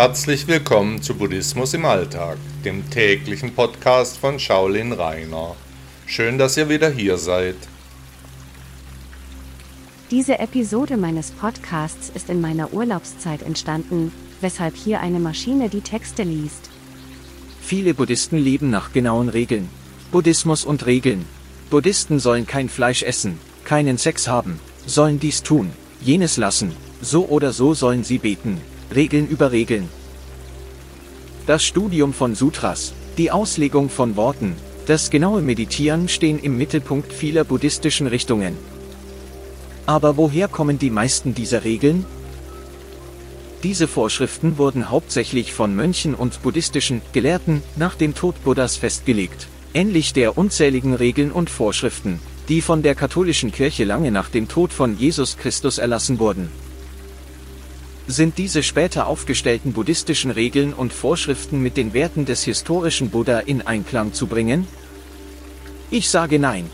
[0.00, 5.56] Herzlich willkommen zu Buddhismus im Alltag, dem täglichen Podcast von Shaolin Rainer.
[6.06, 7.56] Schön, dass ihr wieder hier seid.
[10.12, 16.22] Diese Episode meines Podcasts ist in meiner Urlaubszeit entstanden, weshalb hier eine Maschine die Texte
[16.22, 16.70] liest.
[17.60, 19.68] Viele Buddhisten leben nach genauen Regeln.
[20.12, 21.24] Buddhismus und Regeln.
[21.70, 26.70] Buddhisten sollen kein Fleisch essen, keinen Sex haben, sollen dies tun, jenes lassen,
[27.02, 28.60] so oder so sollen sie beten,
[28.94, 29.86] Regeln über Regeln.
[31.46, 34.56] Das Studium von Sutras, die Auslegung von Worten,
[34.86, 38.56] das genaue Meditieren stehen im Mittelpunkt vieler buddhistischen Richtungen.
[39.84, 42.06] Aber woher kommen die meisten dieser Regeln?
[43.62, 50.14] Diese Vorschriften wurden hauptsächlich von Mönchen und buddhistischen Gelehrten nach dem Tod Buddhas festgelegt, ähnlich
[50.14, 54.96] der unzähligen Regeln und Vorschriften, die von der katholischen Kirche lange nach dem Tod von
[54.96, 56.48] Jesus Christus erlassen wurden.
[58.10, 63.60] Sind diese später aufgestellten buddhistischen Regeln und Vorschriften mit den Werten des historischen Buddha in
[63.66, 64.66] Einklang zu bringen?
[65.90, 66.70] Ich sage nein.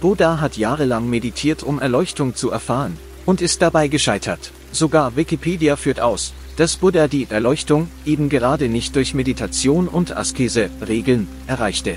[0.00, 4.52] Buddha hat jahrelang meditiert, um Erleuchtung zu erfahren, und ist dabei gescheitert.
[4.70, 10.70] Sogar Wikipedia führt aus, dass Buddha die Erleuchtung eben gerade nicht durch Meditation und Askese,
[10.86, 11.96] Regeln, erreichte.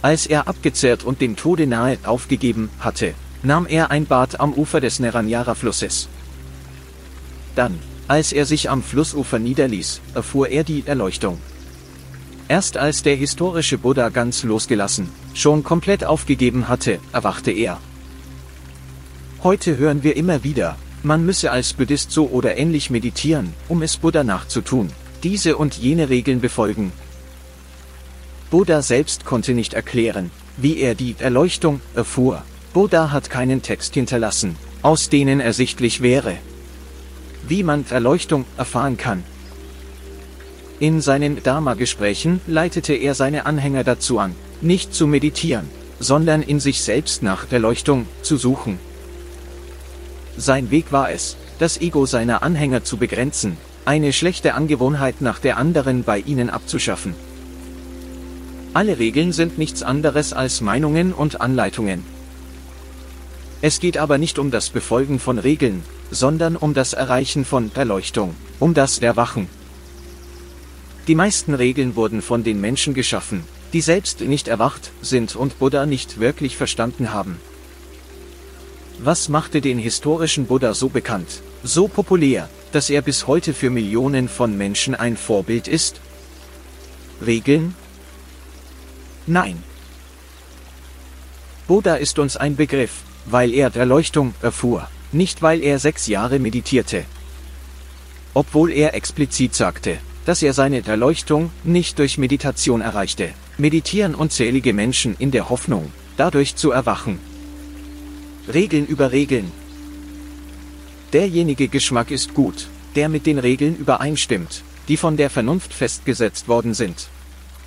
[0.00, 4.80] Als er abgezehrt und dem Tode nahe aufgegeben hatte, nahm er ein Bad am Ufer
[4.80, 6.08] des Neranjara-Flusses.
[7.54, 11.38] Dann, als er sich am Flussufer niederließ, erfuhr er die Erleuchtung.
[12.48, 17.78] Erst als der historische Buddha ganz losgelassen, schon komplett aufgegeben hatte, erwachte er.
[19.44, 23.96] Heute hören wir immer wieder, man müsse als Buddhist so oder ähnlich meditieren, um es
[23.96, 24.90] Buddha nachzutun,
[25.22, 26.92] diese und jene Regeln befolgen.
[28.50, 32.42] Buddha selbst konnte nicht erklären, wie er die Erleuchtung erfuhr.
[32.72, 36.36] Buddha hat keinen Text hinterlassen, aus denen ersichtlich wäre,
[37.50, 39.24] wie man Erleuchtung erfahren kann.
[40.78, 45.68] In seinen Dharma-Gesprächen leitete er seine Anhänger dazu an, nicht zu meditieren,
[45.98, 48.78] sondern in sich selbst nach Erleuchtung zu suchen.
[50.36, 55.56] Sein Weg war es, das Ego seiner Anhänger zu begrenzen, eine schlechte Angewohnheit nach der
[55.56, 57.14] anderen bei ihnen abzuschaffen.
[58.72, 62.04] Alle Regeln sind nichts anderes als Meinungen und Anleitungen.
[63.60, 68.34] Es geht aber nicht um das Befolgen von Regeln, sondern um das Erreichen von Erleuchtung,
[68.58, 69.48] um das Erwachen.
[71.06, 75.86] Die meisten Regeln wurden von den Menschen geschaffen, die selbst nicht erwacht sind und Buddha
[75.86, 77.40] nicht wirklich verstanden haben.
[78.98, 84.28] Was machte den historischen Buddha so bekannt, so populär, dass er bis heute für Millionen
[84.28, 86.00] von Menschen ein Vorbild ist?
[87.24, 87.74] Regeln?
[89.26, 89.62] Nein.
[91.66, 97.04] Buddha ist uns ein Begriff, weil er Erleuchtung erfuhr nicht weil er sechs Jahre meditierte.
[98.34, 105.16] Obwohl er explizit sagte, dass er seine Erleuchtung nicht durch Meditation erreichte, meditieren unzählige Menschen
[105.18, 107.18] in der Hoffnung, dadurch zu erwachen.
[108.52, 109.50] Regeln über Regeln.
[111.12, 116.74] Derjenige Geschmack ist gut, der mit den Regeln übereinstimmt, die von der Vernunft festgesetzt worden
[116.74, 117.08] sind.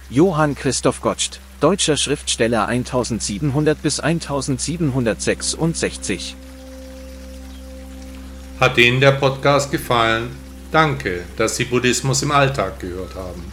[0.09, 6.35] Johann Christoph Gottsch, deutscher Schriftsteller 1700 bis 1766
[8.63, 10.29] hat Ihnen der Podcast gefallen?
[10.71, 13.43] Danke, dass Sie Buddhismus im Alltag gehört haben.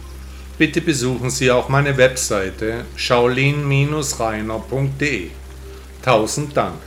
[0.57, 5.31] Bitte besuchen Sie auch meine Webseite shaolin-reiner.de.
[6.01, 6.77] Tausend Dank.